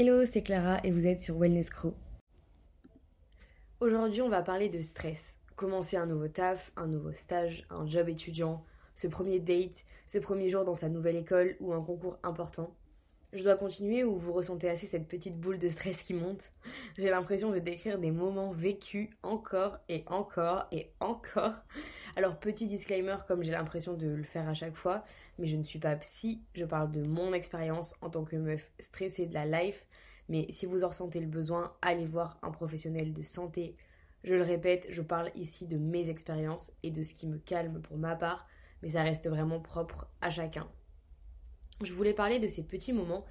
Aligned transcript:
Hello, 0.00 0.24
c'est 0.26 0.42
Clara 0.42 0.78
et 0.84 0.92
vous 0.92 1.08
êtes 1.08 1.20
sur 1.20 1.36
Wellness 1.36 1.70
Crew. 1.70 1.92
Aujourd'hui, 3.80 4.22
on 4.22 4.28
va 4.28 4.42
parler 4.42 4.68
de 4.68 4.80
stress. 4.80 5.38
Commencer 5.56 5.96
un 5.96 6.06
nouveau 6.06 6.28
taf, 6.28 6.70
un 6.76 6.86
nouveau 6.86 7.12
stage, 7.12 7.66
un 7.68 7.84
job 7.84 8.08
étudiant, 8.08 8.64
ce 8.94 9.08
premier 9.08 9.40
date, 9.40 9.84
ce 10.06 10.18
premier 10.18 10.50
jour 10.50 10.62
dans 10.62 10.76
sa 10.76 10.88
nouvelle 10.88 11.16
école 11.16 11.56
ou 11.58 11.72
un 11.72 11.82
concours 11.82 12.16
important. 12.22 12.76
Je 13.32 13.42
dois 13.42 13.56
continuer 13.56 14.04
ou 14.04 14.16
vous 14.16 14.32
ressentez 14.32 14.70
assez 14.70 14.86
cette 14.86 15.08
petite 15.08 15.36
boule 15.36 15.58
de 15.58 15.68
stress 15.68 16.04
qui 16.04 16.14
monte? 16.14 16.52
J'ai 16.96 17.10
l'impression 17.10 17.50
de 17.50 17.58
décrire 17.58 17.98
des 17.98 18.12
moments 18.12 18.52
vécus 18.52 19.10
encore 19.24 19.78
et 19.88 20.04
encore 20.06 20.68
et 20.70 20.92
encore. 21.00 21.64
Alors 22.18 22.36
petit 22.36 22.66
disclaimer 22.66 23.14
comme 23.28 23.44
j'ai 23.44 23.52
l'impression 23.52 23.94
de 23.94 24.08
le 24.08 24.24
faire 24.24 24.48
à 24.48 24.52
chaque 24.52 24.74
fois, 24.74 25.04
mais 25.38 25.46
je 25.46 25.56
ne 25.56 25.62
suis 25.62 25.78
pas 25.78 25.94
psy, 25.94 26.42
je 26.52 26.64
parle 26.64 26.90
de 26.90 27.06
mon 27.06 27.32
expérience 27.32 27.94
en 28.00 28.10
tant 28.10 28.24
que 28.24 28.34
meuf 28.34 28.72
stressée 28.80 29.26
de 29.26 29.34
la 29.34 29.46
life. 29.46 29.86
Mais 30.28 30.48
si 30.50 30.66
vous 30.66 30.82
en 30.82 30.88
ressentez 30.88 31.20
le 31.20 31.28
besoin, 31.28 31.72
allez 31.80 32.06
voir 32.06 32.36
un 32.42 32.50
professionnel 32.50 33.12
de 33.12 33.22
santé. 33.22 33.76
Je 34.24 34.34
le 34.34 34.42
répète, 34.42 34.88
je 34.90 35.00
parle 35.00 35.30
ici 35.36 35.68
de 35.68 35.78
mes 35.78 36.10
expériences 36.10 36.72
et 36.82 36.90
de 36.90 37.04
ce 37.04 37.14
qui 37.14 37.28
me 37.28 37.38
calme 37.38 37.80
pour 37.82 37.98
ma 37.98 38.16
part, 38.16 38.48
mais 38.82 38.88
ça 38.88 39.04
reste 39.04 39.28
vraiment 39.28 39.60
propre 39.60 40.08
à 40.20 40.28
chacun. 40.28 40.66
Je 41.84 41.92
voulais 41.92 42.14
parler 42.14 42.40
de 42.40 42.48
ces 42.48 42.64
petits 42.64 42.92
moments 42.92 43.26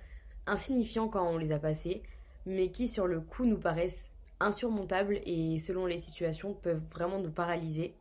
insignifiants 0.45 1.09
quand 1.09 1.29
on 1.29 1.37
les 1.37 1.51
a 1.51 1.59
passés, 1.59 2.03
mais 2.45 2.71
qui 2.71 2.87
sur 2.87 3.05
le 3.05 3.19
coup 3.19 3.43
nous 3.43 3.59
paraissent 3.59 4.15
insurmontables 4.39 5.19
et 5.25 5.59
selon 5.59 5.87
les 5.87 5.97
situations 5.97 6.53
peuvent 6.53 6.85
vraiment 6.89 7.19
nous 7.19 7.31
paralyser. 7.31 7.96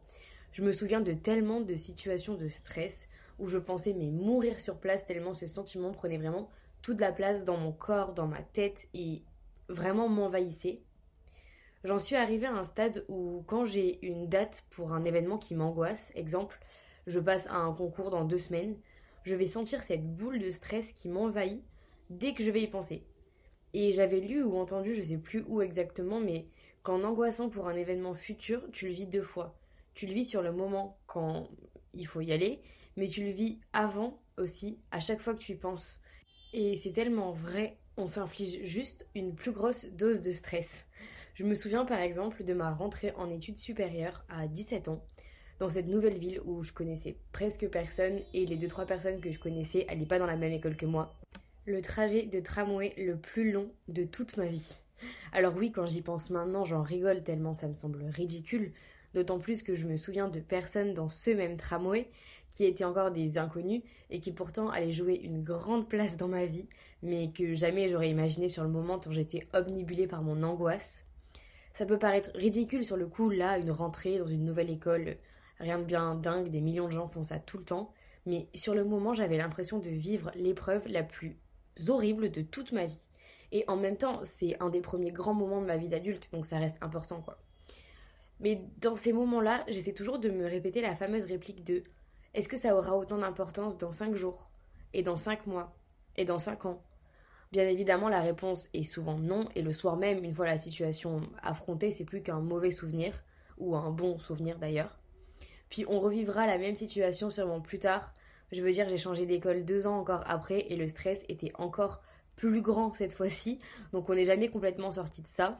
Je 0.56 0.62
me 0.62 0.73
souviens 0.73 1.02
de 1.02 1.12
tellement 1.12 1.60
de 1.60 1.77
situations 1.77 2.34
de 2.34 2.48
stress 2.48 3.09
où 3.38 3.47
je 3.47 3.59
pensais 3.59 3.92
mais 3.92 4.10
mourir 4.10 4.59
sur 4.59 4.78
place 4.78 5.05
tellement 5.05 5.34
ce 5.34 5.47
sentiment 5.47 5.92
prenait 5.92 6.16
vraiment 6.16 6.48
toute 6.80 6.98
la 6.98 7.12
place 7.12 7.45
dans 7.45 7.59
mon 7.59 7.73
corps, 7.73 8.14
dans 8.14 8.27
ma 8.27 8.41
tête 8.41 8.88
et 8.95 9.20
vraiment 9.69 10.09
m'envahissait. 10.09 10.80
J'en 11.84 11.98
suis 11.98 12.16
arrivée 12.16 12.47
à 12.47 12.55
un 12.55 12.64
stade 12.64 13.05
où 13.08 13.45
quand 13.47 13.67
j'ai 13.67 13.98
une 14.00 14.30
date 14.30 14.64
pour 14.70 14.95
un 14.95 15.05
événement 15.05 15.36
qui 15.36 15.55
m'angoisse, 15.55 16.11
exemple, 16.14 16.58
je 17.06 17.20
passe 17.20 17.48
à 17.48 17.56
un 17.56 17.75
concours 17.75 18.08
dans 18.08 18.25
deux 18.25 18.39
semaines, 18.39 18.78
je 19.25 19.36
vais 19.36 19.45
sentir 19.45 19.83
cette 19.83 20.11
boule 20.14 20.39
de 20.39 20.50
stress 20.50 20.95
qui 20.95 21.11
m'envahit 21.11 21.62
dès 22.08 22.33
que 22.33 22.42
je 22.42 22.50
vais 22.50 22.62
y 22.62 22.69
penser. 22.69 23.05
Et 23.75 23.92
j'avais 23.92 24.20
lu 24.20 24.42
ou 24.42 24.56
entendu, 24.56 24.95
je 24.95 25.02
sais 25.02 25.19
plus 25.19 25.45
où 25.48 25.61
exactement, 25.61 26.19
mais 26.19 26.47
qu'en 26.83 27.05
angoissant 27.05 27.50
pour 27.50 27.69
un 27.69 27.77
événement 27.77 28.14
futur, 28.14 28.62
tu 28.73 28.86
le 28.86 28.92
vis 28.92 29.06
deux 29.06 29.20
fois. 29.20 29.55
Tu 29.97 30.06
le 30.06 30.12
vis 30.12 30.27
sur 30.27 30.42
le 30.42 30.52
moment 30.52 30.98
quand 31.06 31.48
il 31.94 32.06
faut 32.06 32.20
y 32.20 32.30
aller, 32.30 32.61
mais 32.98 33.08
tu 33.08 33.25
le 33.25 33.30
vis 33.30 33.58
avant 33.72 34.20
aussi, 34.36 34.78
à 34.91 35.00
chaque 35.00 35.20
fois 35.20 35.33
que 35.33 35.39
tu 35.39 35.52
y 35.52 35.56
penses. 35.56 35.98
Et 36.52 36.77
c'est 36.77 36.92
tellement 36.92 37.33
vrai, 37.33 37.78
on 37.97 38.06
s'inflige 38.06 38.62
juste 38.62 39.06
une 39.14 39.34
plus 39.34 39.52
grosse 39.52 39.86
dose 39.86 40.20
de 40.20 40.33
stress. 40.33 40.84
Je 41.33 41.44
me 41.44 41.55
souviens 41.55 41.86
par 41.86 42.00
exemple 42.00 42.44
de 42.44 42.52
ma 42.52 42.70
rentrée 42.74 43.12
en 43.17 43.30
études 43.30 43.58
supérieures 43.58 44.22
à 44.28 44.47
17 44.47 44.89
ans 44.89 45.02
dans 45.61 45.70
cette 45.70 45.89
nouvelle 45.89 46.19
ville 46.19 46.42
où 46.44 46.62
je 46.62 46.74
connaissais 46.74 47.17
presque 47.33 47.67
personne 47.70 48.20
et 48.34 48.44
les 48.44 48.56
deux 48.56 48.69
trois 48.69 48.84
personnes 48.84 49.22
que 49.22 49.33
je 49.33 49.39
connaissais 49.39 49.86
n'allaient 49.89 50.05
pas 50.05 50.19
dans 50.19 50.27
la 50.27 50.36
même 50.36 50.52
école 50.52 50.77
que 50.77 50.84
moi. 50.84 51.19
Le 51.64 51.80
trajet 51.80 52.24
de 52.24 52.41
tramway 52.41 52.92
le 52.98 53.17
plus 53.17 53.50
long 53.50 53.72
de 53.89 54.05
toute 54.05 54.36
ma 54.36 54.47
vie. 54.47 54.74
Alors 55.33 55.55
oui, 55.56 55.72
quand 55.72 55.86
j'y 55.86 56.02
pense 56.02 56.28
maintenant, 56.28 56.67
j'en 56.67 56.83
rigole 56.83 57.22
tellement 57.22 57.55
ça 57.55 57.67
me 57.67 57.74
semble 57.74 58.05
ridicule, 58.05 58.74
d'autant 59.17 59.39
plus 59.39 59.62
que 59.62 59.75
je 59.75 59.86
me 59.86 59.97
souviens 59.97 60.28
de 60.28 60.41
personnes 60.41 60.95
dans 60.95 61.09
ce 61.09 61.31
même 61.31 61.56
tramway 61.56 62.09
qui 62.50 62.64
étaient 62.64 62.84
encore 62.84 63.11
des 63.11 63.39
inconnus 63.39 63.83
et 64.11 64.20
qui 64.20 64.31
pourtant 64.31 64.70
allaient 64.70 64.92
jouer 64.92 65.14
une 65.17 65.42
grande 65.42 65.89
place 65.89 66.17
dans 66.17 66.28
ma 66.28 66.45
vie, 66.45 66.69
mais 67.03 67.33
que 67.33 67.55
jamais 67.55 67.89
j'aurais 67.89 68.11
imaginé 68.11 68.48
sur 68.48 68.62
le 68.62 68.69
moment 68.69 68.98
tant 68.98 69.11
j'étais 69.11 69.48
obnubilée 69.53 70.06
par 70.06 70.23
mon 70.23 70.42
angoisse. 70.42 71.06
Ça 71.73 71.86
peut 71.86 71.98
paraître 71.98 72.31
ridicule 72.34 72.84
sur 72.84 72.97
le 72.97 73.06
coup, 73.06 73.28
là, 73.28 73.58
une 73.58 73.70
rentrée 73.70 74.19
dans 74.19 74.28
une 74.28 74.45
nouvelle 74.45 74.70
école, 74.70 75.17
Rien 75.58 75.78
de 75.78 75.84
bien 75.84 76.14
dingue, 76.14 76.51
des 76.51 76.61
millions 76.61 76.86
de 76.86 76.92
gens 76.92 77.07
font 77.07 77.23
ça 77.23 77.39
tout 77.39 77.58
le 77.58 77.64
temps. 77.64 77.92
Mais 78.27 78.48
sur 78.55 78.74
le 78.74 78.85
moment, 78.85 79.14
j'avais 79.14 79.39
l'impression 79.39 79.79
de 79.79 79.89
vivre 79.89 80.30
l'épreuve 80.35 80.86
la 80.89 81.02
plus 81.02 81.39
horrible 81.89 82.30
de 82.30 82.42
toute 82.42 82.73
ma 82.73 82.85
vie. 82.85 83.08
Et 83.52 83.64
en 83.69 83.77
même 83.77 83.96
temps, 83.96 84.20
c'est 84.24 84.61
un 84.61 84.70
des 84.70 84.80
premiers 84.80 85.13
grands 85.13 85.35
moments 85.35 85.63
de 85.63 85.67
ma 85.67 85.77
vie 85.77 85.89
d'adulte, 85.89 86.29
donc 86.33 86.45
ça 86.45 86.58
reste 86.58 86.79
important, 86.83 87.23
quoi. 87.23 87.39
Mais 88.41 88.61
dans 88.79 88.95
ces 88.95 89.13
moments-là, 89.13 89.64
j'essaie 89.69 89.92
toujours 89.92 90.19
de 90.19 90.30
me 90.30 90.47
répéter 90.47 90.80
la 90.80 90.97
fameuse 90.97 91.24
réplique 91.24 91.64
de 91.64 91.85
Est-ce 92.35 92.48
que 92.48 92.57
ça 92.57 92.77
aura 92.77 92.97
autant 92.97 93.19
d'importance 93.19 93.79
dans 93.79 93.92
5 93.92 94.14
jours 94.14 94.51
Et 94.92 95.02
dans 95.02 95.17
5 95.17 95.47
mois 95.47 95.74
Et 96.17 96.24
dans 96.24 96.39
5 96.39 96.67
ans? 96.67 96.83
Bien 97.52 97.67
évidemment, 97.69 98.08
la 98.08 98.20
réponse 98.20 98.69
est 98.75 98.83
souvent 98.83 99.19
non, 99.19 99.48
et 99.55 99.63
le 99.63 99.73
soir 99.73 99.96
même, 99.96 100.25
une 100.25 100.35
fois 100.35 100.46
la 100.46 100.58
situation 100.58 101.23
affrontée, 101.42 101.91
c'est 101.92 102.05
plus 102.05 102.23
qu'un 102.23 102.41
mauvais 102.41 102.73
souvenir, 102.73 103.23
ou 103.58 103.77
un 103.77 103.91
bon 103.91 104.19
souvenir 104.19 104.58
d'ailleurs. 104.58 104.98
Puis 105.69 105.85
on 105.89 106.01
revivra 106.01 106.46
la 106.46 106.58
même 106.58 106.77
situation 106.77 107.30
sûrement 107.30 107.61
plus 107.61 107.79
tard. 107.79 108.14
Je 108.52 108.63
veux 108.63 108.73
dire, 108.73 108.89
j'ai 108.89 108.98
changé 108.98 109.27
d'école 109.27 109.64
deux 109.64 109.86
ans 109.86 109.98
encore 109.98 110.23
après 110.27 110.67
et 110.69 110.77
le 110.77 110.89
stress 110.89 111.25
était 111.29 111.52
encore 111.55 112.02
plus 112.36 112.61
grand 112.61 112.95
cette 112.95 113.13
fois-ci. 113.13 113.58
Donc 113.92 114.08
on 114.08 114.14
n'est 114.14 114.25
jamais 114.25 114.48
complètement 114.48 114.92
sorti 114.92 115.23
de 115.23 115.29
ça. 115.29 115.58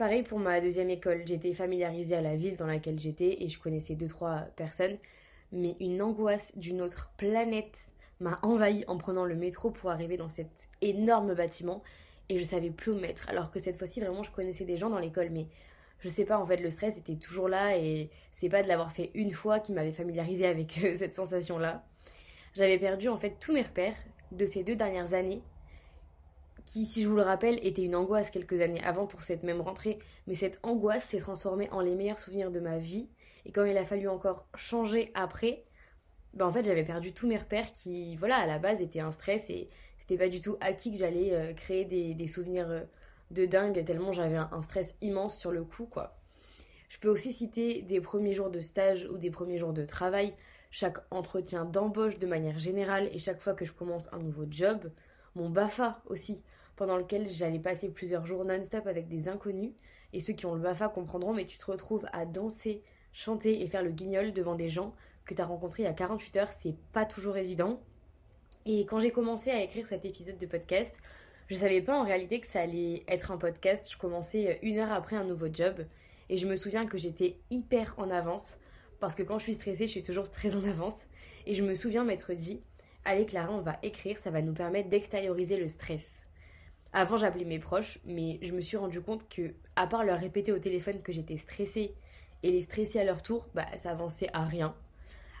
Pareil 0.00 0.22
pour 0.22 0.38
ma 0.38 0.62
deuxième 0.62 0.88
école, 0.88 1.24
j'étais 1.26 1.52
familiarisée 1.52 2.16
à 2.16 2.22
la 2.22 2.34
ville 2.34 2.56
dans 2.56 2.66
laquelle 2.66 2.98
j'étais 2.98 3.44
et 3.44 3.50
je 3.50 3.58
connaissais 3.58 3.96
deux 3.96 4.08
trois 4.08 4.46
personnes, 4.56 4.96
mais 5.52 5.76
une 5.78 6.00
angoisse 6.00 6.56
d'une 6.56 6.80
autre 6.80 7.12
planète 7.18 7.92
m'a 8.18 8.38
envahi 8.42 8.82
en 8.88 8.96
prenant 8.96 9.26
le 9.26 9.34
métro 9.34 9.70
pour 9.70 9.90
arriver 9.90 10.16
dans 10.16 10.30
cet 10.30 10.70
énorme 10.80 11.34
bâtiment. 11.34 11.82
Et 12.30 12.38
je 12.38 12.44
savais 12.44 12.70
plus 12.70 12.92
où 12.92 12.94
me 12.94 13.02
mettre. 13.02 13.28
Alors 13.28 13.50
que 13.50 13.58
cette 13.58 13.76
fois-ci 13.76 14.00
vraiment 14.00 14.22
je 14.22 14.30
connaissais 14.30 14.64
des 14.64 14.78
gens 14.78 14.88
dans 14.88 14.98
l'école, 14.98 15.28
mais 15.28 15.48
je 15.98 16.08
sais 16.08 16.24
pas, 16.24 16.38
en 16.38 16.46
fait, 16.46 16.56
le 16.56 16.70
stress 16.70 16.96
était 16.96 17.16
toujours 17.16 17.50
là. 17.50 17.76
Et 17.76 18.08
c'est 18.32 18.48
pas 18.48 18.62
de 18.62 18.68
l'avoir 18.68 18.92
fait 18.92 19.10
une 19.12 19.32
fois 19.32 19.60
qui 19.60 19.72
m'avait 19.72 19.92
familiarisé 19.92 20.46
avec 20.46 20.82
euh, 20.82 20.96
cette 20.96 21.14
sensation-là. 21.14 21.84
J'avais 22.54 22.78
perdu 22.78 23.10
en 23.10 23.18
fait 23.18 23.36
tous 23.38 23.52
mes 23.52 23.60
repères 23.60 23.98
de 24.32 24.46
ces 24.46 24.64
deux 24.64 24.76
dernières 24.76 25.12
années 25.12 25.42
qui, 26.64 26.86
si 26.86 27.02
je 27.02 27.08
vous 27.08 27.16
le 27.16 27.22
rappelle, 27.22 27.58
était 27.66 27.82
une 27.82 27.96
angoisse 27.96 28.30
quelques 28.30 28.60
années 28.60 28.82
avant 28.82 29.06
pour 29.06 29.22
cette 29.22 29.42
même 29.42 29.60
rentrée. 29.60 29.98
Mais 30.26 30.34
cette 30.34 30.58
angoisse 30.62 31.04
s'est 31.04 31.18
transformée 31.18 31.68
en 31.70 31.80
les 31.80 31.94
meilleurs 31.94 32.18
souvenirs 32.18 32.50
de 32.50 32.60
ma 32.60 32.78
vie. 32.78 33.08
Et 33.44 33.52
quand 33.52 33.64
il 33.64 33.76
a 33.76 33.84
fallu 33.84 34.08
encore 34.08 34.46
changer 34.54 35.10
après, 35.14 35.64
ben 36.34 36.46
en 36.46 36.52
fait 36.52 36.62
j'avais 36.62 36.84
perdu 36.84 37.12
tous 37.12 37.26
mes 37.26 37.36
repères 37.36 37.72
qui, 37.72 38.16
voilà, 38.16 38.36
à 38.36 38.46
la 38.46 38.58
base 38.58 38.82
étaient 38.82 39.00
un 39.00 39.10
stress 39.10 39.50
et 39.50 39.68
c'était 39.96 40.18
pas 40.18 40.28
du 40.28 40.40
tout 40.40 40.56
acquis 40.60 40.92
que 40.92 40.98
j'allais 40.98 41.32
euh, 41.32 41.52
créer 41.54 41.84
des, 41.84 42.14
des 42.14 42.28
souvenirs 42.28 42.70
euh, 42.70 42.84
de 43.30 43.46
dingue 43.46 43.84
tellement 43.84 44.12
j'avais 44.12 44.36
un, 44.36 44.62
stress 44.62 44.94
immense 45.00 45.38
sur 45.38 45.52
le 45.52 45.64
coup 45.64 45.86
quoi. 45.86 46.16
Je 46.88 46.98
peux 46.98 47.08
aussi 47.08 47.32
citer 47.32 47.82
des 47.82 48.00
premiers 48.00 48.34
jours 48.34 48.50
de 48.50 48.60
stage 48.60 49.08
ou 49.10 49.18
des 49.18 49.30
premiers 49.30 49.58
jours 49.58 49.72
de 49.72 49.84
travail, 49.84 50.34
chaque 50.72 50.98
entretien 51.12 51.64
d'embauche 51.64 52.18
de 52.18 52.26
manière 52.26 52.58
générale 52.58 53.08
et 53.12 53.18
chaque 53.18 53.40
fois 53.40 53.54
que 53.54 53.64
je 53.64 53.72
commence 53.72 54.12
un 54.12 54.18
nouveau 54.18 54.44
job, 54.50 54.90
mon 55.34 55.50
BAFA 55.50 56.02
aussi, 56.06 56.42
pendant 56.76 56.96
lequel 56.96 57.28
j'allais 57.28 57.58
passer 57.58 57.88
plusieurs 57.90 58.26
jours 58.26 58.44
non-stop 58.44 58.86
avec 58.86 59.08
des 59.08 59.28
inconnus 59.28 59.72
et 60.12 60.20
ceux 60.20 60.32
qui 60.32 60.46
ont 60.46 60.54
le 60.54 60.60
BAFA 60.60 60.88
comprendront 60.88 61.34
mais 61.34 61.46
tu 61.46 61.58
te 61.58 61.70
retrouves 61.70 62.06
à 62.12 62.26
danser, 62.26 62.82
chanter 63.12 63.62
et 63.62 63.66
faire 63.66 63.82
le 63.82 63.90
guignol 63.90 64.32
devant 64.32 64.54
des 64.54 64.68
gens 64.68 64.94
que 65.24 65.34
tu 65.34 65.42
as 65.42 65.46
rencontrés 65.46 65.82
il 65.82 65.86
y 65.86 65.88
a 65.88 65.92
48 65.92 66.36
heures, 66.36 66.52
c'est 66.52 66.76
pas 66.92 67.04
toujours 67.04 67.36
évident. 67.36 67.80
Et 68.66 68.80
quand 68.86 69.00
j'ai 69.00 69.10
commencé 69.10 69.50
à 69.50 69.62
écrire 69.62 69.86
cet 69.86 70.04
épisode 70.04 70.38
de 70.38 70.46
podcast, 70.46 70.96
je 71.48 71.56
savais 71.56 71.82
pas 71.82 71.98
en 71.98 72.04
réalité 72.04 72.40
que 72.40 72.46
ça 72.46 72.60
allait 72.60 73.02
être 73.08 73.30
un 73.30 73.36
podcast. 73.36 73.90
Je 73.90 73.98
commençais 73.98 74.58
une 74.62 74.78
heure 74.78 74.92
après 74.92 75.16
un 75.16 75.24
nouveau 75.24 75.46
job 75.52 75.84
et 76.28 76.36
je 76.36 76.46
me 76.46 76.56
souviens 76.56 76.86
que 76.86 76.96
j'étais 76.96 77.38
hyper 77.50 77.94
en 77.96 78.10
avance 78.10 78.58
parce 79.00 79.14
que 79.14 79.22
quand 79.22 79.38
je 79.38 79.44
suis 79.44 79.54
stressée, 79.54 79.86
je 79.86 79.92
suis 79.92 80.02
toujours 80.02 80.30
très 80.30 80.54
en 80.54 80.64
avance. 80.64 81.06
Et 81.46 81.54
je 81.54 81.64
me 81.64 81.74
souviens 81.74 82.04
m'être 82.04 82.34
dit 82.34 82.60
Allez, 83.04 83.24
Clara, 83.24 83.52
on 83.52 83.62
va 83.62 83.78
écrire, 83.82 84.18
ça 84.18 84.30
va 84.30 84.42
nous 84.42 84.52
permettre 84.52 84.90
d'extérioriser 84.90 85.56
le 85.56 85.68
stress. 85.68 86.26
Avant, 86.92 87.16
j'appelais 87.16 87.46
mes 87.46 87.58
proches, 87.58 87.98
mais 88.04 88.38
je 88.42 88.52
me 88.52 88.60
suis 88.60 88.76
rendu 88.76 89.00
compte 89.00 89.28
que, 89.28 89.54
à 89.74 89.86
part 89.86 90.04
leur 90.04 90.18
répéter 90.18 90.52
au 90.52 90.58
téléphone 90.58 91.00
que 91.02 91.12
j'étais 91.12 91.38
stressée 91.38 91.94
et 92.42 92.52
les 92.52 92.60
stresser 92.60 93.00
à 93.00 93.04
leur 93.04 93.22
tour, 93.22 93.48
bah 93.54 93.66
ça 93.76 93.92
avançait 93.92 94.28
à 94.34 94.44
rien. 94.44 94.74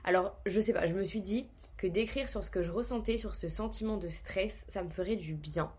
Alors, 0.04 0.40
je 0.46 0.58
sais 0.58 0.72
pas, 0.72 0.86
je 0.86 0.94
me 0.94 1.04
suis 1.04 1.20
dit 1.20 1.48
que 1.76 1.86
d'écrire 1.86 2.30
sur 2.30 2.42
ce 2.42 2.50
que 2.50 2.62
je 2.62 2.72
ressentais, 2.72 3.18
sur 3.18 3.36
ce 3.36 3.48
sentiment 3.48 3.98
de 3.98 4.08
stress, 4.08 4.64
ça 4.68 4.82
me 4.82 4.88
ferait 4.88 5.16
du 5.16 5.34
bien. 5.34 5.70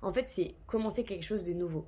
En 0.00 0.12
fait, 0.12 0.30
c'est 0.30 0.54
commencer 0.66 1.04
quelque 1.04 1.24
chose 1.24 1.44
de 1.44 1.52
nouveau. 1.52 1.86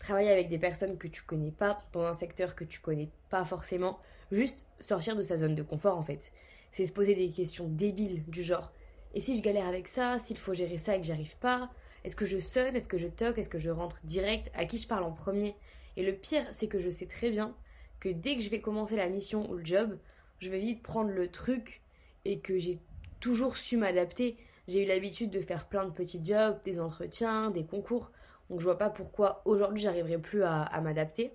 Travailler 0.00 0.30
avec 0.30 0.48
des 0.48 0.58
personnes 0.58 0.98
que 0.98 1.08
tu 1.08 1.22
connais 1.22 1.52
pas, 1.52 1.78
dans 1.92 2.02
un 2.02 2.12
secteur 2.12 2.54
que 2.54 2.64
tu 2.64 2.80
connais 2.80 3.08
pas 3.30 3.44
forcément, 3.44 4.00
juste 4.32 4.66
sortir 4.80 5.16
de 5.16 5.22
sa 5.22 5.38
zone 5.38 5.54
de 5.54 5.62
confort 5.62 5.96
en 5.96 6.02
fait. 6.02 6.32
C'est 6.72 6.84
se 6.84 6.92
poser 6.92 7.14
des 7.14 7.30
questions 7.30 7.68
débiles 7.68 8.24
du 8.26 8.42
genre 8.42 8.72
et 9.14 9.20
si 9.20 9.36
je 9.36 9.42
galère 9.42 9.66
avec 9.66 9.88
ça, 9.88 10.18
s'il 10.18 10.38
faut 10.38 10.54
gérer 10.54 10.78
ça 10.78 10.96
et 10.96 11.00
que 11.00 11.06
j'arrive 11.06 11.36
pas, 11.38 11.70
est-ce 12.04 12.16
que 12.16 12.26
je 12.26 12.38
sonne, 12.38 12.74
est-ce 12.74 12.88
que 12.88 12.98
je 12.98 13.06
toque, 13.06 13.38
est-ce 13.38 13.48
que 13.48 13.58
je 13.58 13.70
rentre 13.70 13.98
direct, 14.04 14.50
à 14.54 14.64
qui 14.64 14.78
je 14.78 14.88
parle 14.88 15.04
en 15.04 15.12
premier? 15.12 15.54
Et 15.96 16.02
le 16.02 16.12
pire, 16.12 16.46
c'est 16.52 16.68
que 16.68 16.78
je 16.78 16.90
sais 16.90 17.06
très 17.06 17.30
bien 17.30 17.54
que 18.00 18.08
dès 18.08 18.36
que 18.36 18.42
je 18.42 18.50
vais 18.50 18.60
commencer 18.60 18.96
la 18.96 19.08
mission 19.08 19.48
ou 19.50 19.54
le 19.54 19.64
job, 19.64 19.98
je 20.38 20.50
vais 20.50 20.58
vite 20.58 20.82
prendre 20.82 21.10
le 21.10 21.28
truc 21.28 21.82
et 22.24 22.40
que 22.40 22.58
j'ai 22.58 22.80
toujours 23.20 23.56
su 23.56 23.76
m'adapter 23.76 24.36
J'ai 24.66 24.82
eu 24.82 24.86
l'habitude 24.86 25.30
de 25.30 25.40
faire 25.40 25.68
plein 25.68 25.84
de 25.84 25.90
petits 25.90 26.20
jobs, 26.22 26.60
des 26.64 26.80
entretiens, 26.80 27.50
des 27.50 27.64
concours. 27.64 28.10
Donc 28.50 28.60
je 28.60 28.64
vois 28.64 28.78
pas 28.78 28.90
pourquoi 28.90 29.42
aujourd'hui 29.44 29.82
j'arriverai 29.82 30.18
plus 30.18 30.42
à, 30.42 30.62
à 30.62 30.80
m'adapter. 30.80 31.32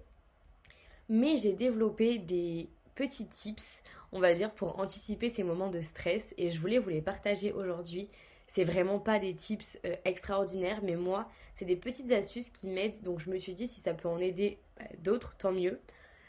Mais 1.07 1.37
j'ai 1.37 1.53
développé 1.53 2.17
des 2.17 2.69
petits 2.95 3.27
tips, 3.27 3.83
on 4.11 4.19
va 4.19 4.33
dire, 4.33 4.53
pour 4.53 4.79
anticiper 4.79 5.29
ces 5.29 5.43
moments 5.43 5.69
de 5.69 5.81
stress 5.81 6.33
et 6.37 6.49
je 6.49 6.59
voulais 6.59 6.79
vous 6.79 6.89
les 6.89 7.01
partager 7.01 7.51
aujourd'hui. 7.51 8.09
C'est 8.47 8.63
vraiment 8.63 8.99
pas 8.99 9.19
des 9.19 9.35
tips 9.35 9.77
euh, 9.85 9.95
extraordinaires, 10.05 10.79
mais 10.81 10.95
moi, 10.95 11.29
c'est 11.55 11.65
des 11.65 11.75
petites 11.75 12.11
astuces 12.11 12.49
qui 12.49 12.67
m'aident. 12.67 13.01
Donc 13.01 13.19
je 13.19 13.29
me 13.29 13.37
suis 13.37 13.53
dit, 13.53 13.67
si 13.67 13.81
ça 13.81 13.93
peut 13.93 14.07
en 14.07 14.19
aider 14.19 14.57
bah, 14.77 14.85
d'autres, 14.99 15.35
tant 15.35 15.51
mieux. 15.51 15.79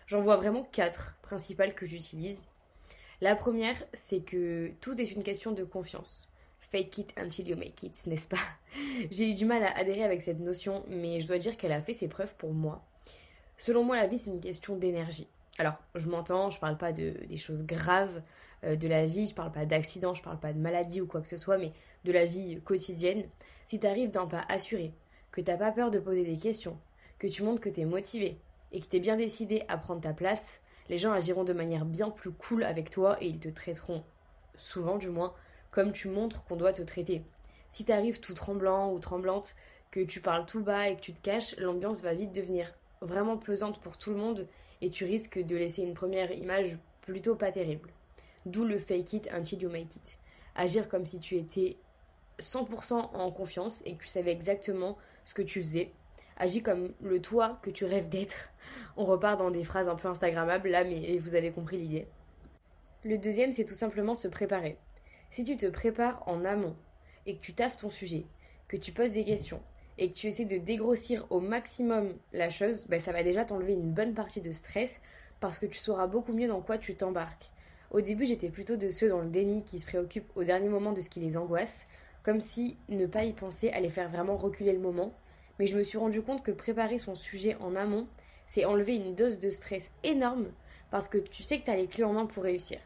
J'en 0.07 0.21
vois 0.21 0.37
vraiment 0.37 0.65
quatre 0.65 1.17
principales 1.23 1.75
que 1.75 1.87
j'utilise. 1.87 2.49
La 3.21 3.37
première, 3.37 3.83
c'est 3.93 4.21
que 4.21 4.73
tout 4.81 5.01
est 5.01 5.13
une 5.13 5.23
question 5.23 5.53
de 5.53 5.65
confiance. 5.65 6.33
Fake 6.61 6.99
it 6.99 7.15
until 7.17 7.49
you 7.49 7.57
make 7.57 7.83
it, 7.83 8.07
n'est-ce 8.07 8.29
pas? 8.29 8.37
J'ai 9.11 9.31
eu 9.31 9.35
du 9.35 9.45
mal 9.45 9.63
à 9.63 9.77
adhérer 9.77 10.03
avec 10.03 10.21
cette 10.21 10.41
notion, 10.41 10.85
mais 10.89 11.21
je 11.21 11.27
dois 11.27 11.39
dire 11.39 11.57
qu'elle 11.57 11.73
a 11.73 11.81
fait 11.81 11.95
ses 11.95 12.09
preuves 12.09 12.35
pour 12.37 12.53
moi. 12.53 12.85
Selon 13.57 13.85
moi, 13.85 13.97
la 13.97 14.07
vie, 14.07 14.19
c'est 14.19 14.31
une 14.31 14.41
question 14.41 14.77
d'énergie. 14.77 15.29
Alors, 15.59 15.83
je 15.97 16.09
m'entends, 16.09 16.51
je 16.51 16.61
parle 16.61 16.77
pas 16.77 16.93
de, 16.93 17.17
des 17.29 17.37
choses 17.37 17.65
graves 17.65 18.23
euh, 18.63 18.77
de 18.77 18.87
la 18.87 19.07
vie, 19.07 19.27
je 19.27 19.35
parle 19.35 19.51
pas 19.51 19.67
d'accident, 19.67 20.15
je 20.15 20.23
parle 20.23 20.39
pas 20.39 20.53
de 20.53 20.59
maladie 20.59 21.01
ou 21.01 21.07
quoi 21.07 21.21
que 21.21 21.27
ce 21.27 21.37
soit, 21.37 21.59
mais 21.59 21.73
de 22.05 22.13
la 22.13 22.25
vie 22.25 22.61
quotidienne. 22.63 23.25
Si 23.65 23.81
tu 23.81 23.87
arrives 23.87 24.13
d'un 24.13 24.27
pas 24.27 24.45
assuré, 24.49 24.95
que 25.33 25.41
t'as 25.41 25.57
pas 25.57 25.73
peur 25.73 25.91
de 25.91 25.99
poser 25.99 26.25
des 26.25 26.39
questions, 26.39 26.79
que 27.19 27.27
tu 27.27 27.43
montres 27.43 27.61
que 27.61 27.69
tu 27.69 27.81
es 27.81 27.85
motivé 27.85 28.41
et 28.71 28.81
que 28.81 28.87
tu 28.87 28.97
es 28.97 29.01
bien 29.01 29.17
décidé 29.17 29.65
à 29.67 29.79
prendre 29.79 30.01
ta 30.01 30.13
place, 30.13 30.61
les 30.89 30.97
gens 30.97 31.13
agiront 31.13 31.45
de 31.45 31.53
manière 31.53 31.85
bien 31.85 32.11
plus 32.11 32.31
cool 32.31 32.63
avec 32.63 32.89
toi 32.89 33.17
et 33.21 33.27
ils 33.27 33.41
te 33.41 33.49
traiteront, 33.49 34.05
souvent 34.55 34.97
du 34.97 35.11
moins, 35.11 35.35
comme 35.73 35.91
tu 35.91 36.09
montres 36.09 36.45
qu'on 36.45 36.57
doit 36.57 36.73
te 36.73 36.83
traiter. 36.83 37.23
Si 37.73 37.85
tu 37.85 37.93
arrives 37.93 38.21
tout 38.21 38.33
tremblant 38.33 38.93
ou 38.93 39.01
tremblante, 39.01 39.57
que 39.91 40.01
tu 40.01 40.21
parles 40.21 40.47
tout 40.47 40.63
bas 40.63 40.89
et 40.89 40.97
que 40.97 41.01
tu 41.01 41.13
te 41.13 41.21
caches, 41.21 41.57
l'ambiance 41.59 42.03
va 42.03 42.15
vite 42.15 42.33
devenir 42.33 42.73
vraiment 43.01 43.37
pesante 43.37 43.81
pour 43.81 43.97
tout 43.97 44.11
le 44.11 44.17
monde 44.17 44.47
et 44.81 44.91
tu 44.91 45.05
risques 45.05 45.39
de 45.39 45.57
laisser 45.57 45.83
une 45.83 45.95
première 45.95 46.33
image 46.33 46.79
plutôt 47.03 47.35
pas 47.35 47.53
terrible. 47.53 47.91
D'où 48.47 48.65
le 48.65 48.79
fake 48.79 49.13
it 49.13 49.29
until 49.33 49.61
you 49.63 49.71
make 49.71 49.97
it. 49.97 50.19
Agir 50.55 50.89
comme 50.89 51.07
si 51.07 51.21
tu 51.21 51.37
étais 51.37 51.77
100% 52.39 52.93
en 52.93 53.31
confiance 53.31 53.83
et 53.85 53.95
que 53.95 54.03
tu 54.03 54.09
savais 54.09 54.33
exactement 54.33 54.97
ce 55.25 55.35
que 55.35 55.43
tu 55.43 55.63
faisais. 55.63 55.93
Agis 56.37 56.63
comme 56.63 56.93
le 57.01 57.21
toi 57.21 57.59
que 57.63 57.71
tu 57.71 57.85
rêves 57.85 58.09
d'être. 58.09 58.51
On 58.97 59.05
repart 59.05 59.39
dans 59.39 59.51
des 59.51 59.65
phrases 59.65 59.89
un 59.89 59.97
peu 59.97 60.09
Instagrammables 60.09 60.69
là, 60.69 60.85
mais 60.85 61.19
vous 61.19 61.35
avez 61.35 61.51
compris 61.51 61.79
l'idée. 61.79 62.07
Le 63.05 63.19
deuxième, 63.19 63.53
c'est 63.53 63.65
tout 63.65 63.75
simplement 63.75 64.15
se 64.15 64.29
préparer. 64.29 64.79
Si 65.31 65.45
tu 65.45 65.57
te 65.57 65.67
prépares 65.67 66.23
en 66.27 66.45
amont 66.45 66.77
et 67.27 67.37
que 67.37 67.41
tu 67.41 67.55
taffes 67.55 67.77
ton 67.77 67.91
sujet, 67.91 68.25
que 68.69 68.77
tu 68.77 68.93
poses 68.93 69.13
des 69.13 69.25
questions, 69.25 69.63
et 69.99 70.11
que 70.11 70.15
tu 70.15 70.29
essaies 70.29 70.45
de 70.45 70.59
dégrossir 70.59 71.27
au 71.31 71.41
maximum 71.41 72.15
la 72.33 72.51
chose, 72.51 72.87
bah, 72.87 73.01
ça 73.01 73.13
va 73.13 73.23
déjà 73.23 73.45
t'enlever 73.45 73.73
une 73.73 73.93
bonne 73.93 74.15
partie 74.15 74.41
de 74.41 74.53
stress 74.53 75.01
parce 75.41 75.59
que 75.59 75.67
tu 75.67 75.79
sauras 75.79 76.07
beaucoup 76.07 76.33
mieux 76.33 76.49
dans 76.49 76.63
quoi 76.63 76.79
tu 76.79 76.95
t'embarques. 76.95 77.51
Au 77.91 78.01
début, 78.01 78.27
j'étais 78.27 78.51
plutôt 78.51 78.77
de 78.77 78.91
ceux 78.91 79.09
dans 79.09 79.21
le 79.21 79.29
déni 79.29 79.65
qui 79.65 79.79
se 79.79 79.87
préoccupent 79.87 80.31
au 80.37 80.45
dernier 80.45 80.69
moment 80.69 80.93
de 80.93 81.01
ce 81.01 81.11
qui 81.11 81.21
les 81.21 81.37
angoisse, 81.37 81.87
comme 82.23 82.41
si 82.41 82.77
ne 82.89 83.07
pas 83.07 83.25
y 83.25 83.33
penser 83.33 83.71
allait 83.71 83.89
faire 83.89 84.11
vraiment 84.11 84.37
reculer 84.37 84.73
le 84.73 84.79
moment. 84.79 85.13
Mais 85.59 85.67
je 85.67 85.77
me 85.77 85.83
suis 85.83 85.99
rendu 85.99 86.23
compte 86.23 86.45
que 86.45 86.51
préparer 86.51 86.99
son 86.99 87.17
sujet 87.17 87.57
en 87.61 87.75
amont, 87.75 88.07
c'est 88.47 88.65
enlever 88.65 88.95
une 88.95 89.15
dose 89.15 89.39
de 89.39 89.51
stress 89.51 89.91
énorme 90.05 90.49
parce 90.91 91.09
que 91.09 91.19
tu 91.19 91.43
sais 91.43 91.61
que 91.61 91.65
tu 91.65 91.71
as 91.71 91.77
les 91.77 91.87
clés 91.87 92.05
en 92.05 92.13
main 92.13 92.27
pour 92.27 92.45
réussir. 92.45 92.79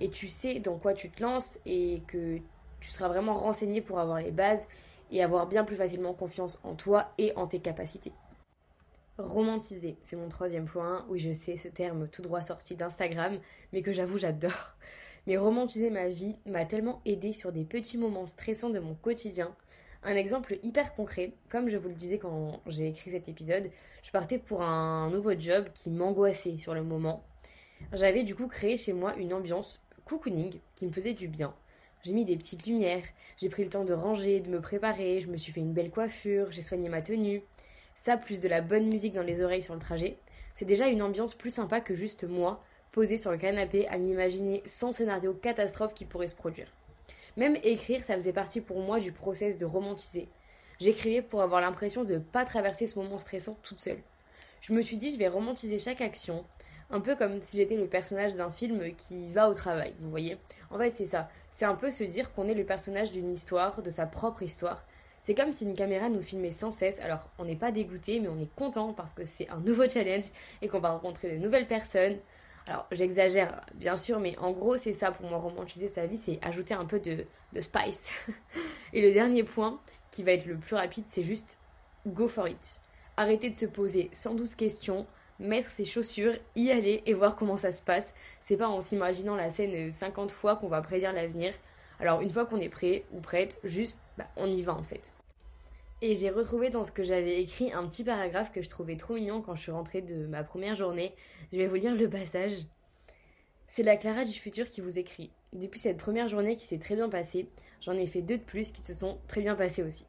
Et 0.00 0.10
tu 0.10 0.28
sais 0.28 0.60
dans 0.60 0.78
quoi 0.78 0.94
tu 0.94 1.10
te 1.10 1.22
lances 1.22 1.58
et 1.66 2.02
que 2.06 2.38
tu 2.80 2.90
seras 2.90 3.08
vraiment 3.08 3.34
renseigné 3.34 3.80
pour 3.80 3.98
avoir 3.98 4.20
les 4.20 4.30
bases 4.30 4.66
et 5.12 5.22
avoir 5.22 5.46
bien 5.46 5.64
plus 5.64 5.76
facilement 5.76 6.14
confiance 6.14 6.58
en 6.64 6.74
toi 6.74 7.12
et 7.18 7.32
en 7.36 7.46
tes 7.46 7.60
capacités. 7.60 8.12
Romantiser, 9.18 9.96
c'est 10.00 10.16
mon 10.16 10.28
troisième 10.28 10.64
point. 10.64 11.04
Oui, 11.08 11.20
je 11.20 11.30
sais, 11.30 11.56
ce 11.56 11.68
terme 11.68 12.08
tout 12.08 12.22
droit 12.22 12.42
sorti 12.42 12.74
d'Instagram, 12.74 13.38
mais 13.72 13.82
que 13.82 13.92
j'avoue, 13.92 14.16
j'adore. 14.16 14.76
Mais 15.26 15.36
romantiser 15.36 15.90
ma 15.90 16.08
vie 16.08 16.36
m'a 16.46 16.64
tellement 16.64 16.98
aidé 17.04 17.32
sur 17.32 17.52
des 17.52 17.64
petits 17.64 17.98
moments 17.98 18.26
stressants 18.26 18.70
de 18.70 18.80
mon 18.80 18.94
quotidien. 18.94 19.54
Un 20.02 20.16
exemple 20.16 20.58
hyper 20.64 20.94
concret, 20.94 21.34
comme 21.48 21.68
je 21.68 21.76
vous 21.76 21.88
le 21.88 21.94
disais 21.94 22.18
quand 22.18 22.60
j'ai 22.66 22.88
écrit 22.88 23.12
cet 23.12 23.28
épisode, 23.28 23.70
je 24.02 24.10
partais 24.10 24.38
pour 24.38 24.62
un 24.62 25.10
nouveau 25.10 25.38
job 25.38 25.68
qui 25.74 25.90
m'angoissait 25.90 26.58
sur 26.58 26.74
le 26.74 26.82
moment. 26.82 27.22
J'avais 27.92 28.24
du 28.24 28.34
coup 28.34 28.48
créé 28.48 28.76
chez 28.76 28.92
moi 28.92 29.14
une 29.16 29.32
ambiance 29.32 29.80
cocooning 30.04 30.54
qui 30.74 30.86
me 30.86 30.92
faisait 30.92 31.14
du 31.14 31.28
bien. 31.28 31.54
J'ai 32.02 32.14
mis 32.14 32.24
des 32.24 32.36
petites 32.36 32.66
lumières, 32.66 33.04
j'ai 33.36 33.48
pris 33.48 33.62
le 33.62 33.70
temps 33.70 33.84
de 33.84 33.92
ranger, 33.92 34.40
de 34.40 34.50
me 34.50 34.60
préparer, 34.60 35.20
je 35.20 35.28
me 35.28 35.36
suis 35.36 35.52
fait 35.52 35.60
une 35.60 35.72
belle 35.72 35.90
coiffure, 35.90 36.50
j'ai 36.50 36.62
soigné 36.62 36.88
ma 36.88 37.00
tenue. 37.00 37.42
Ça, 37.94 38.16
plus 38.16 38.40
de 38.40 38.48
la 38.48 38.60
bonne 38.60 38.88
musique 38.88 39.12
dans 39.12 39.22
les 39.22 39.40
oreilles 39.40 39.62
sur 39.62 39.74
le 39.74 39.80
trajet, 39.80 40.18
c'est 40.54 40.64
déjà 40.64 40.88
une 40.88 41.00
ambiance 41.00 41.34
plus 41.34 41.50
sympa 41.50 41.80
que 41.80 41.94
juste 41.94 42.24
moi, 42.24 42.60
posé 42.90 43.18
sur 43.18 43.30
le 43.30 43.38
canapé 43.38 43.86
à 43.86 43.98
m'imaginer 43.98 44.62
sans 44.66 44.92
scénario 44.92 45.32
catastrophe 45.32 45.94
qui 45.94 46.04
pourrait 46.04 46.26
se 46.26 46.34
produire. 46.34 46.66
Même 47.36 47.56
écrire, 47.62 48.02
ça 48.02 48.14
faisait 48.14 48.32
partie 48.32 48.60
pour 48.60 48.80
moi 48.80 48.98
du 48.98 49.12
process 49.12 49.56
de 49.56 49.64
romantiser. 49.64 50.28
J'écrivais 50.80 51.22
pour 51.22 51.40
avoir 51.40 51.60
l'impression 51.60 52.02
de 52.02 52.14
ne 52.14 52.18
pas 52.18 52.44
traverser 52.44 52.88
ce 52.88 52.98
moment 52.98 53.20
stressant 53.20 53.56
toute 53.62 53.80
seule. 53.80 54.02
Je 54.60 54.72
me 54.72 54.82
suis 54.82 54.96
dit, 54.96 55.12
je 55.12 55.18
vais 55.18 55.28
romantiser 55.28 55.78
chaque 55.78 56.00
action, 56.00 56.44
un 56.92 57.00
peu 57.00 57.16
comme 57.16 57.40
si 57.40 57.56
j'étais 57.56 57.76
le 57.76 57.86
personnage 57.86 58.34
d'un 58.34 58.50
film 58.50 58.94
qui 58.94 59.30
va 59.30 59.48
au 59.48 59.54
travail, 59.54 59.94
vous 59.98 60.10
voyez. 60.10 60.36
En 60.70 60.78
fait, 60.78 60.90
c'est 60.90 61.06
ça. 61.06 61.28
C'est 61.50 61.64
un 61.64 61.74
peu 61.74 61.90
se 61.90 62.04
dire 62.04 62.32
qu'on 62.32 62.46
est 62.48 62.54
le 62.54 62.64
personnage 62.64 63.12
d'une 63.12 63.30
histoire, 63.30 63.82
de 63.82 63.90
sa 63.90 64.06
propre 64.06 64.42
histoire. 64.42 64.84
C'est 65.22 65.34
comme 65.34 65.52
si 65.52 65.64
une 65.64 65.74
caméra 65.74 66.10
nous 66.10 66.22
filmait 66.22 66.50
sans 66.50 66.70
cesse. 66.70 67.00
Alors, 67.00 67.30
on 67.38 67.46
n'est 67.46 67.56
pas 67.56 67.72
dégoûté, 67.72 68.20
mais 68.20 68.28
on 68.28 68.38
est 68.38 68.54
content 68.56 68.92
parce 68.92 69.14
que 69.14 69.24
c'est 69.24 69.48
un 69.48 69.60
nouveau 69.60 69.88
challenge 69.88 70.26
et 70.60 70.68
qu'on 70.68 70.80
va 70.80 70.90
rencontrer 70.90 71.32
de 71.32 71.38
nouvelles 71.38 71.66
personnes. 71.66 72.18
Alors, 72.66 72.86
j'exagère, 72.92 73.64
bien 73.74 73.96
sûr, 73.96 74.20
mais 74.20 74.36
en 74.38 74.52
gros, 74.52 74.76
c'est 74.76 74.92
ça 74.92 75.10
pour 75.10 75.26
moi, 75.26 75.38
romantiser 75.38 75.88
sa 75.88 76.06
vie, 76.06 76.16
c'est 76.16 76.38
ajouter 76.42 76.74
un 76.74 76.84
peu 76.84 77.00
de, 77.00 77.24
de 77.52 77.60
spice. 77.60 78.14
et 78.92 79.00
le 79.00 79.12
dernier 79.12 79.44
point, 79.44 79.80
qui 80.10 80.22
va 80.22 80.32
être 80.32 80.46
le 80.46 80.56
plus 80.56 80.76
rapide, 80.76 81.04
c'est 81.06 81.22
juste 81.22 81.58
go 82.06 82.28
for 82.28 82.48
it. 82.48 82.80
Arrêtez 83.16 83.50
de 83.50 83.56
se 83.56 83.66
poser 83.66 84.10
112 84.12 84.54
questions, 84.56 85.06
mettre 85.42 85.68
ses 85.68 85.84
chaussures, 85.84 86.34
y 86.56 86.70
aller 86.70 87.02
et 87.06 87.14
voir 87.14 87.36
comment 87.36 87.56
ça 87.56 87.72
se 87.72 87.82
passe. 87.82 88.14
C'est 88.40 88.56
pas 88.56 88.68
en 88.68 88.80
s'imaginant 88.80 89.36
la 89.36 89.50
scène 89.50 89.92
50 89.92 90.30
fois 90.30 90.56
qu'on 90.56 90.68
va 90.68 90.80
prédire 90.80 91.12
l'avenir. 91.12 91.52
Alors 92.00 92.20
une 92.20 92.30
fois 92.30 92.46
qu'on 92.46 92.60
est 92.60 92.68
prêt 92.68 93.04
ou 93.12 93.20
prête, 93.20 93.58
juste 93.64 94.00
bah, 94.18 94.26
on 94.36 94.46
y 94.46 94.62
va 94.62 94.74
en 94.74 94.82
fait. 94.82 95.14
Et 96.00 96.16
j'ai 96.16 96.30
retrouvé 96.30 96.68
dans 96.68 96.82
ce 96.82 96.90
que 96.90 97.04
j'avais 97.04 97.40
écrit 97.40 97.72
un 97.72 97.86
petit 97.86 98.02
paragraphe 98.02 98.50
que 98.50 98.60
je 98.60 98.68
trouvais 98.68 98.96
trop 98.96 99.14
mignon 99.14 99.40
quand 99.40 99.54
je 99.54 99.62
suis 99.62 99.70
rentrée 99.70 100.02
de 100.02 100.26
ma 100.26 100.42
première 100.42 100.74
journée. 100.74 101.14
Je 101.52 101.58
vais 101.58 101.68
vous 101.68 101.76
lire 101.76 101.94
le 101.94 102.10
passage. 102.10 102.54
C'est 103.68 103.84
la 103.84 103.96
Clara 103.96 104.24
du 104.24 104.32
futur 104.32 104.66
qui 104.66 104.80
vous 104.80 104.98
écrit. 104.98 105.30
Depuis 105.52 105.78
cette 105.78 105.98
première 105.98 106.26
journée 106.26 106.56
qui 106.56 106.66
s'est 106.66 106.78
très 106.78 106.96
bien 106.96 107.08
passée, 107.08 107.48
j'en 107.80 107.92
ai 107.92 108.06
fait 108.06 108.20
deux 108.20 108.38
de 108.38 108.42
plus 108.42 108.72
qui 108.72 108.82
se 108.82 108.94
sont 108.94 109.18
très 109.28 109.42
bien 109.42 109.54
passées 109.54 109.84
aussi. 109.84 110.04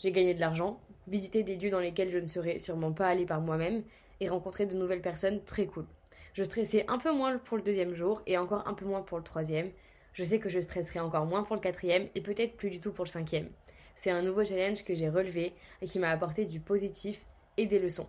J'ai 0.00 0.10
gagné 0.10 0.34
de 0.34 0.40
l'argent, 0.40 0.80
visité 1.06 1.42
des 1.42 1.56
lieux 1.56 1.70
dans 1.70 1.78
lesquels 1.78 2.10
je 2.10 2.18
ne 2.18 2.26
serais 2.26 2.58
sûrement 2.58 2.92
pas 2.92 3.06
allée 3.06 3.24
par 3.24 3.40
moi-même, 3.40 3.84
et 4.20 4.28
rencontrer 4.28 4.66
de 4.66 4.76
nouvelles 4.76 5.00
personnes 5.00 5.42
très 5.44 5.66
cool. 5.66 5.86
Je 6.34 6.44
stressais 6.44 6.84
un 6.88 6.98
peu 6.98 7.12
moins 7.12 7.38
pour 7.38 7.56
le 7.56 7.62
deuxième 7.62 7.94
jour 7.94 8.22
et 8.26 8.36
encore 8.36 8.68
un 8.68 8.74
peu 8.74 8.84
moins 8.84 9.02
pour 9.02 9.18
le 9.18 9.24
troisième. 9.24 9.70
Je 10.12 10.24
sais 10.24 10.38
que 10.38 10.48
je 10.48 10.60
stresserai 10.60 11.00
encore 11.00 11.26
moins 11.26 11.42
pour 11.42 11.56
le 11.56 11.62
quatrième 11.62 12.08
et 12.14 12.20
peut-être 12.20 12.56
plus 12.56 12.70
du 12.70 12.80
tout 12.80 12.92
pour 12.92 13.04
le 13.04 13.10
cinquième. 13.10 13.48
C'est 13.94 14.10
un 14.10 14.22
nouveau 14.22 14.44
challenge 14.44 14.84
que 14.84 14.94
j'ai 14.94 15.08
relevé 15.08 15.54
et 15.80 15.86
qui 15.86 15.98
m'a 15.98 16.10
apporté 16.10 16.44
du 16.44 16.60
positif 16.60 17.24
et 17.56 17.66
des 17.66 17.78
leçons. 17.78 18.08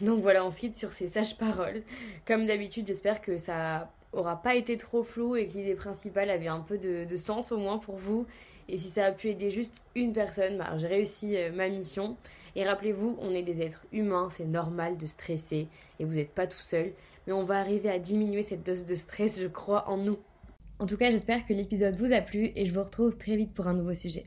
Donc 0.00 0.20
voilà, 0.20 0.44
on 0.44 0.50
se 0.50 0.60
quitte 0.60 0.74
sur 0.74 0.90
ces 0.90 1.06
sages 1.06 1.38
paroles. 1.38 1.82
Comme 2.26 2.46
d'habitude, 2.46 2.86
j'espère 2.86 3.22
que 3.22 3.38
ça 3.38 3.90
aura 4.16 4.40
pas 4.40 4.54
été 4.54 4.76
trop 4.76 5.02
flou 5.02 5.36
et 5.36 5.46
que 5.46 5.58
l'idée 5.58 5.74
principale 5.74 6.30
avait 6.30 6.48
un 6.48 6.60
peu 6.60 6.78
de, 6.78 7.16
sens 7.16 7.52
au 7.52 7.58
moins 7.58 7.78
pour 7.78 7.96
vous 7.96 8.26
et 8.68 8.78
si 8.78 8.88
ça 8.88 9.06
a 9.06 9.12
pu 9.12 9.28
aider 9.28 9.50
juste 9.50 9.82
une 9.94 10.12
personne, 10.12 10.56
bah, 10.56 10.76
j'ai 10.78 10.86
réussi 10.86 11.36
euh, 11.36 11.52
ma 11.52 11.68
mission. 11.68 12.16
Et 12.56 12.64
rappelez-vous, 12.64 13.16
on 13.20 13.30
est 13.32 13.42
des 13.42 13.60
êtres 13.60 13.84
humains, 13.92 14.28
c'est 14.30 14.46
normal 14.46 14.96
de 14.96 15.06
stresser 15.06 15.68
et 15.98 16.04
vous 16.04 16.14
n'êtes 16.14 16.30
pas 16.30 16.46
tout 16.46 16.60
seul. 16.60 16.92
Mais 17.26 17.32
on 17.32 17.44
va 17.44 17.58
arriver 17.58 17.90
à 17.90 17.98
diminuer 17.98 18.42
cette 18.42 18.64
dose 18.64 18.86
de 18.86 18.94
stress, 18.94 19.40
je 19.40 19.48
crois 19.48 19.88
en 19.88 19.98
nous. 19.98 20.18
En 20.78 20.86
tout 20.86 20.96
cas, 20.96 21.10
j'espère 21.10 21.46
que 21.46 21.52
l'épisode 21.52 21.96
vous 21.96 22.12
a 22.12 22.20
plu 22.20 22.52
et 22.56 22.66
je 22.66 22.72
vous 22.72 22.82
retrouve 22.82 23.16
très 23.16 23.36
vite 23.36 23.52
pour 23.52 23.68
un 23.68 23.74
nouveau 23.74 23.94
sujet. 23.94 24.24